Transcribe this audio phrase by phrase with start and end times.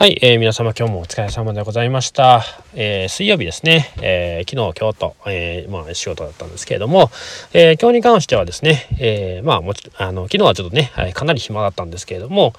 [0.00, 2.42] はい、えー、皆様今日もお疲れ様でございました。
[2.72, 7.10] えー、水曜日ですね、えー、昨日、今日と、え、まあ仕事だったんですけれども、
[7.52, 12.54] え、今日に関してはですね、え、まあもちあの、昨日はちょっとね、かなり暇だったんですけれども、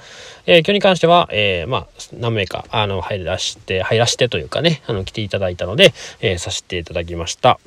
[0.45, 7.59] え、今日に関しては、え、まあ何名か、あの、入らして、入らしてというかね、あの、来ていただいたので、え、させていただきました。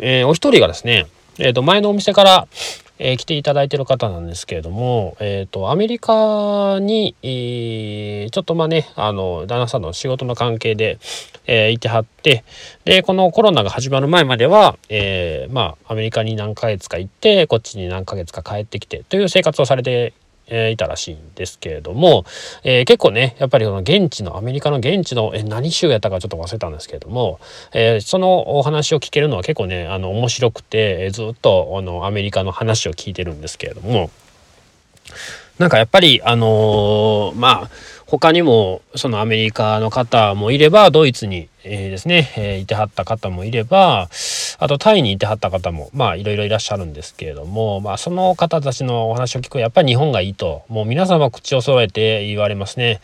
[0.00, 1.08] え、お一人がですね、
[1.40, 2.46] えっ、と、前のお店から、
[2.98, 10.98] えー、来ていただいてる方なんですけれども、えっ、ー、と、アメリカに、えー、ちょっとまあね、あの、旦那さんの仕事の関係で、
[11.46, 12.44] えー、いてはって、
[12.84, 20.14] で、このコロナが始まる前までは、えー、まあ、アメリカに何ヶ月か行って、こっちに何ヶ月か帰ってきてという生活をされて
[20.48, 22.24] えー、いたらしいんですけれども、
[22.62, 27.40] えー、結構ねやっぱりこの現地のアメリカの現地のえ何州やったかちょっと忘れたんですけれども、
[27.72, 34.10] え、そのお話を聞けるのは結構ねあの面白くて、えずっとあのアメリカの話を聞いてるんですけれども
[35.58, 37.70] なんかやっぱりあのまあ
[38.06, 44.08] 他にもそのアメリカの方もいればドイツに、えー、ですね、えー、いてはった方もいれば
[44.58, 53.00] あとタイにいてはった方もまあいろいろいらっしゃるんですけれども、まあ、その方たちのお話を聞くやっぱり日本がいいともう皆様口を揃えて言われますね。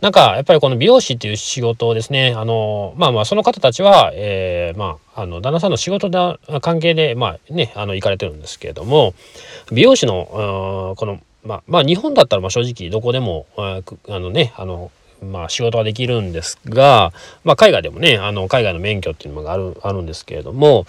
[0.00, 9.12] なんかやっぱりこの美容師っていう仕事をですねあのまあまあその方たちは、えー、まああの旦那さんの仕事の関係でまあねあの行かれてるんですけれども
[9.70, 14.90] 美容師のこのまあ、まあ日本だったらま正直どこでもあのねあの
[15.22, 17.12] まあ仕事はできるんですが、
[17.44, 20.84] まあ海外でもね、あの海外の免許っていうのがあるあるんですけれども、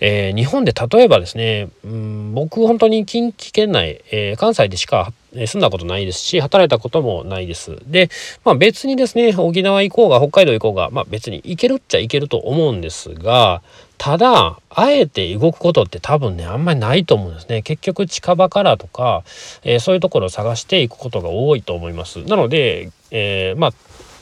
[0.00, 7.78] えー、日本で例えばですね、うん、僕本当に近畿圏内、えー、関西でしか住んだことないですし、働いたこともないです。
[7.86, 8.10] で、
[8.44, 13.62] まあ別にですね、沖縄行こうが北海道行こうが、まあ別に行けるっちゃ行けると思うんですが、
[13.98, 17.62] ただ、あえて動くことって多分ね、あんまりないと思うんですね。
[17.62, 19.22] 結局近場からとか、
[19.62, 22.22] えー、そういうところを探していくことが多いと思います。
[22.24, 23.72] なので、えー、まあ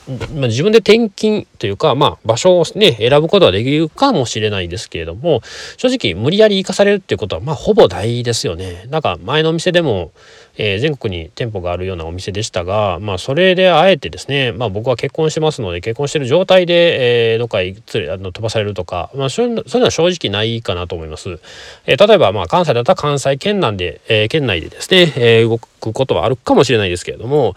[0.07, 5.41] まあ、自分で転勤というか、まあ、場所をね、選ぶことはできるかもしれないですけれども、
[5.77, 8.85] 正直無理やり行かされるっていうことは、まあ、ほぼ大ですよね。
[8.89, 10.11] なんか前のお店でも、
[10.57, 17.75] えー、全国に店舗があるようなお店でしたが、まあ、それであえてですね、まあ、僕は結婚してますので、結婚してる状態で、えー、どっかに
[18.09, 21.39] あの飛ばされるとか、まあ、そういうのは正直ないかなと思います。
[21.85, 27.55] えー、例えば、まあ、関西だったら関西圏内で、えー、県内でですね、えー、動くことはあるかもしれないですけれども、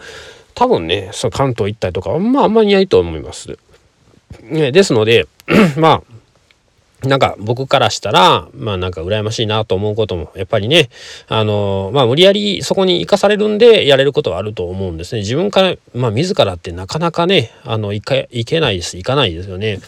[0.57, 3.59] 多分ね、その関東一帯とか、まああんまりないと思います。
[4.41, 5.27] ね、ですので、
[5.77, 6.01] ま
[7.03, 10.89] あ、なんか僕からしたら、まあなんか羨ましいなと思うことも、やっぱりね、
[11.27, 15.21] あの、まあ無理やりそこに生かされるんでやれることはあると思うんですね。
[15.21, 18.97] 自分から、まあ自らってなかなかね、あの、行か、行けないです。
[18.97, 19.79] 行かないですよね。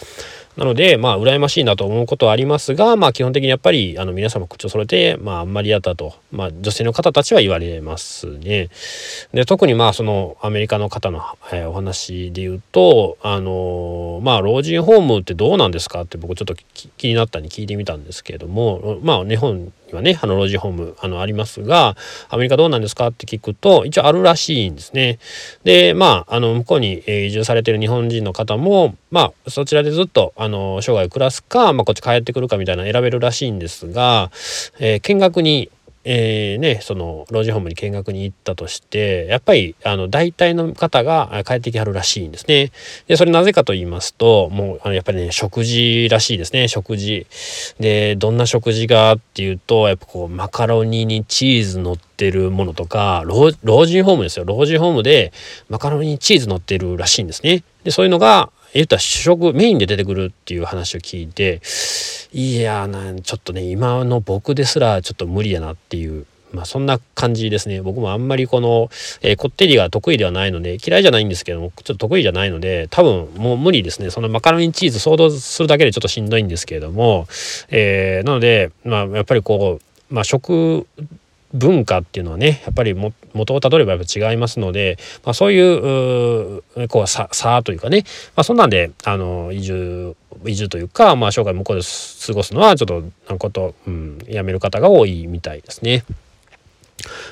[0.59, 8.67] なので、まあ、羨ましいなと思うことはありますが、まあ、基本的にやっぱり、あの、皆様口を揃えて、まあ、あんまりやったと、まあ、女性の方たちは言われますね。
[9.33, 11.21] で、特にまあ、その、アメリカの方の、
[11.53, 16.55] えー、お話で言うと、あのー、まあ、老人ホームってどうなんですかって僕ちょっと
[16.97, 21.95] 気になったに聞いてみたんですけれども、まあ、日本はね、あの、老人ホーム、あの、ありますが、
[22.29, 25.19] アメリカどうなんですかって聞くと、一応あるらしいんですね。
[25.63, 34.31] で、まあ、あの、向こうに移住されてる日本人の方も、まあ、そちらでずっと、あの、生涯暮らすか、まあ、こっち帰ってくるかみたいな選べるらしいんですが、
[34.79, 35.69] えー、見学に
[36.05, 42.71] えー、ね、その老人ホームに見学に行ったとしてやっぱりあの大体の方が帰ってきはるらしいんですね。
[43.07, 47.27] でそれなぜかと言いますともうあのやっぱりね食事らしいですね食事。
[47.79, 53.51] でどんな食事がっていうとやっぱこうマカロニにチーズ乗ってるものとか老
[53.85, 55.33] 人ホームですよ老人ホームで
[55.67, 57.63] マカロニにチーズ乗ってるらしいんですね。
[57.83, 61.61] でそういうのが言ったら主食メインで出てくるっていう話を聞いて
[62.31, 67.81] いやなちょっとね今の僕ですらちょっと無理やなっていうまあそんな感じですね。
[67.81, 68.89] 僕もあんまりこの、
[69.21, 74.09] えー、こってりが得意ではないので嫌いじゃないんですけどもちょっと得意じゃないので多分もう無理ですね。
[74.09, 77.27] そのマカロニチーズ想像するだけでちょっとしんどいんですけれども、
[77.69, 80.87] えー、なのでまあやっぱりこうまあ食
[81.53, 88.03] 文化っていうのはねやっぱりも元をたどればやっぱ違いますので、まあ、そういうこう差差というかね、
[88.35, 90.15] まあ、そんなんであの移住
[90.45, 91.83] 移住というか、まあ、生涯向こうで
[92.27, 96.03] 過ごすのはちょっとなこと、うん、やめる方が多いみたいですね。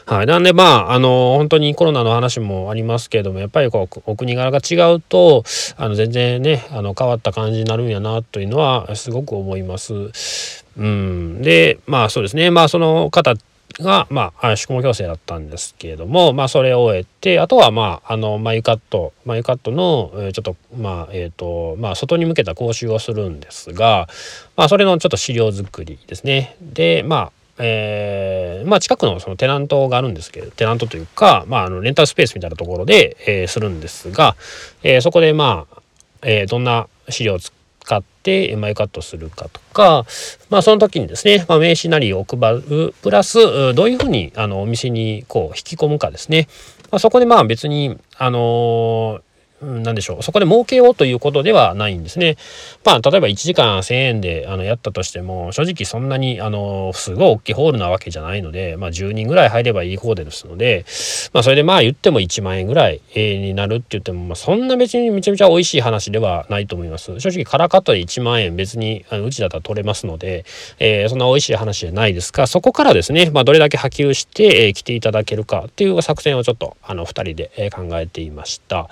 [0.06, 5.44] はい、なんでまああの本当にコロナの話もありますけれどもやっぱりこうお国柄が違うと
[5.76, 10.64] あの全然ねあの変わった感じになるんやなというのはすごく思います。
[10.78, 13.34] うん、でまあそうですねまあその方
[13.80, 24.08] が、まあ、宿毛矯正だったんですけれども、まあ、それを終えてあとは、まあ、あの眉カット眉カットの、え、ちょっとまあえっ、ー、とまあ外に向けた講習をするんですが、
[24.56, 26.56] まあ、それのちょっと資料作りですね。
[26.62, 34.36] でまあえー、まあ、近くのそのテナントがあるんですけど、テナントというか、まあ、あの、レンタルスペースみたいなところで、えー、するんですが、
[34.84, 35.78] えー、そこでまあ、
[36.22, 37.40] えどんな資料を
[37.88, 40.06] 使ってマイカットするかとか、
[40.50, 46.50] まあ、その時にですね、まあ、名刺なりを配る、プラス、どういうふうに、あの、お店にこう、引き込むかですね。
[46.92, 49.22] まあ、そこでまあ別に、あの
[49.62, 52.38] 何でしょうそこで儲けようということではないんですね。
[52.86, 60.86] まあ例えば1時間1,000円であのやったとしても正直そんなにあのすごい大きいホールなわけじゃないので、まあ、10人ぐらい入ればいい方ですので、
[61.34, 67.20] まあ、それでまあ言っても1万円ぐらいになるって言っても、まあ、そんな別にめちゃめちゃ美味しい話ではないと思います。
[67.20, 70.46] 正直カラカットで1万円別にあのうちだったら取れますので、
[70.80, 78.90] えー、そんな美味しい話じゃないですがそこからですね、まあ、どれだけ波及して、えー、来ていただけるかっていう作戦をちょっとあの2人で考えていました。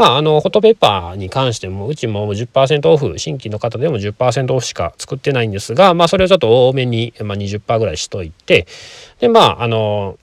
[0.00, 8.66] まあ、あの、フォトペーパーに関しても、うちも10%オフ、新規の方でも10%オフしか作ってないんですが、まあ、それをちょっと多めに、まあ、20%ぐらいしといて、
[9.18, 10.18] で、まあ、あの、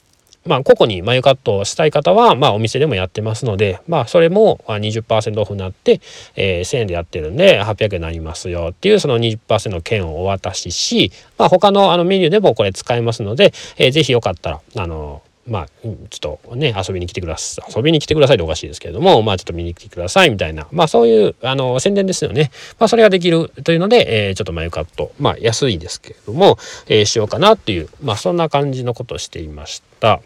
[0.46, 6.00] まあ、個々に眉カットをしたい方は、まあ、お店でもやってますので、まあ、それも20%オフになって、
[6.34, 15.68] えー、1000円でやってるんで、800円になりますよっていう、その20%の券をお渡しし、まあ、他のあのメニューでもこれ使えますので、えー、ぜひよかったら、あの、まあ、
[16.10, 17.72] ちょっとね、遊びに来てください。
[17.74, 22.50] 遊びに来てくださいっておかしいですけれども、まあ、ちょっと見に来てくださいみたいな、まあ、そういう、あの、宣伝ですよね。
[22.78, 26.58] まあ、それができるというので、えー、ちょっと眉カット、まあ、安いですけれども、
[26.88, 30.20] えー、しようかなっていう、まあ、そんな感じのことをしていました。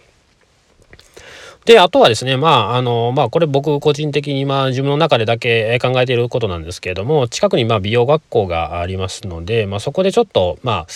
[1.64, 10.86] で、あとはですね、まあ、あの、まあ、これ僕個人的に、まあ、自分の中でだけ考えていることなんですけれども、近くに、まあ、美容学校がありますので、まあ、そこでちょっと、ま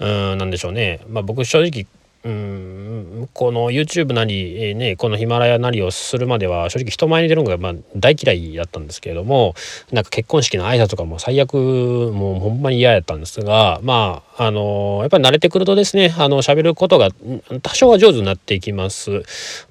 [0.00, 1.00] あ、うん、なんでしょうね。
[1.08, 1.86] まあ、僕正直、
[2.28, 9.54] うんこの YouTube なりえ、ね、このヒマラヤなりをするまでは正直人前に出るのがまあ大嫌いだったんですけれども
[9.92, 17.08] なんか結婚式の挨拶とかも最悪もうほんまに嫌やったんですがまああのやっぱり慣れてくるとですねあの喋ることが
[17.62, 19.22] 多少は上手になっていきます。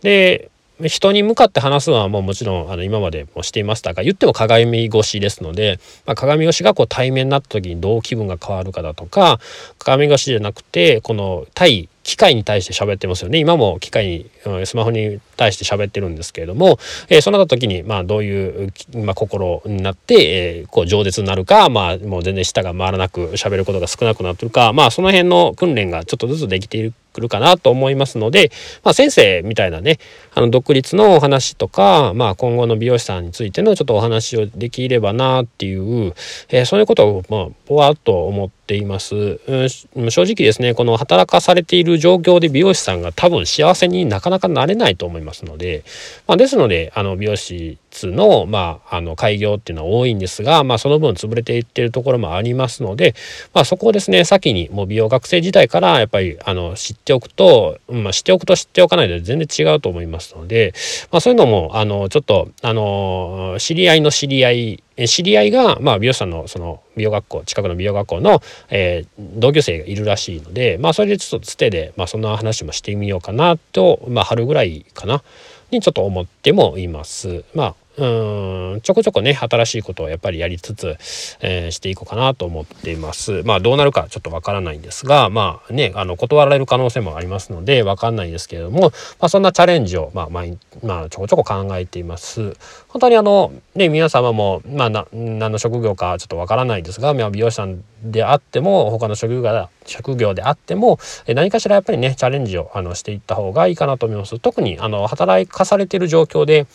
[0.02, 0.50] で
[0.82, 9.40] 人に向かって話すのはもうもちろんあの今までもしていましたが言っても鏡越しですので、まあ、鏡越しがこう対面になった時にどう気分が変わるかだとか
[9.80, 13.38] 鏡越しじゃなくてこの対機械に対して喋ってますよね。
[13.38, 28.52] 今も機械にスマホに対して喋ってるんですけれども、えー、そうなった時にまあどういう、まあ、心になって、えー、こう饒舌になるかまあもう全然舌が回らなく喋ることが少なくなってるかまあその辺の訓練がちょっとずつできているくるかなと思いますので、
[28.84, 29.98] まあ、先生みたいなね
[30.36, 36.14] あの独立のお話とか、まあ、今後の美容師さんについてのちょっとお話をできればなっていう、
[36.50, 45.84] えー、そういうことをまあぼわっと思っています、うん、正直ですねこの働かされている状況で美容師さんが多分幸せになかなかなれないと思いますので、
[46.28, 53.16] まあ、ですのであの美容師の,、まあ、あの開業っていうのは多いんですが、まあ、その分潰れていってるところもありますので、
[53.56, 60.74] まあ、そこをですね先にもう美容学生時代からやっぱりあの知っておくと、まあ、知っておくと知っておかないで全然違うと思いますので、
[61.12, 75.22] まあ、そういうのもあのちょっとあの知り合いの知り合い知り合いが、まあ、美容師さんのその美容学校近くの美容学校の、えー、同級生がいるらしいので、まあ、それでちょっとつてで、まあ、そんな話もしてみようかなと、まあ、春ぐらいかな
[75.70, 77.44] にちょっと思ってもいます。
[77.54, 80.98] まあうんちょこちょこね新しいことをやっぱりやりつつ、
[81.42, 83.42] えー、していこうかなと思っています。
[83.44, 88.90] まあどうなるかちょっとわからないんですがまあねあの断られる可能性もありますのでわかんないんですけれども、ま
[89.22, 90.44] あ、そんなチャレンジを、まあまあ、
[90.84, 92.56] まあ、ちょこちょこ考えています。
[92.88, 104.38] 本当にあのね皆様もまあな何の職業かちょっとわからないですが、まあ、美容師さんであっても他の職業が職業であっても何かしらやっぱりねチャレンジをあのしていった方がいいかなと思います。
[104.38, 106.68] 特にあの働かされている状況で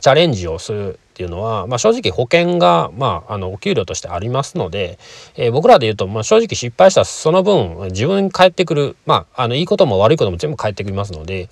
[0.00, 4.98] チャレンジをするっていうのは、まあ、正直保険が、まあ、あのお給料としてありますので、
[5.36, 11.48] えー、僕らで言うと、まあ、正直失敗したらその分自分に返ってくる、まあ、あのいいことも悪いことも全部返ってきますので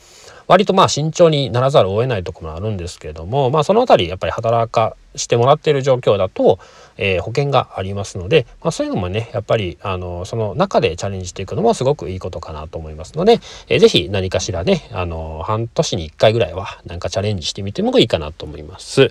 [0.47, 6.59] 割とまあ慎重にならざるを得ないとこもあるんですけれども、まあ、その辺りやっぱり働かしてもらっている状況だと、
[6.97, 19.11] えー、保険がありますので、まあ、そういうのもねやっぱりあのその中でチャレンジしていくのもすごくいいことかなと思いますので、えー、ぜひ何かしらねあの半年に1回ぐらいはなんかチャレンジしてみてもいいかなと思います。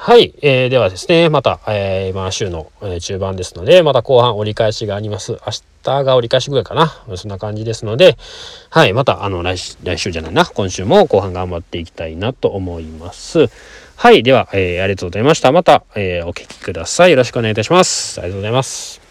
[0.00, 5.38] はい、えー、ではですねまた、えー、まあ週の、えー、中盤ですのでまた後半折り返しがあります明
[5.82, 6.86] 日が折り返しぐらいかな
[7.16, 8.16] そんな感じですので
[8.70, 13.48] はいまたあの来来週じゃないな今週も後半頑張っていきたいなと思います。
[13.96, 14.22] はい。
[14.22, 15.50] では、えー、ありがとうございました。
[15.50, 17.10] また、えー、お聴きください。
[17.10, 18.20] よろしくお願いいたします。
[18.20, 19.07] ありがとうございます。